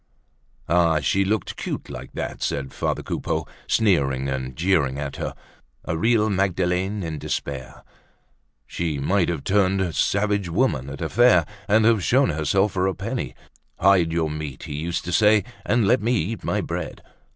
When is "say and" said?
15.11-15.85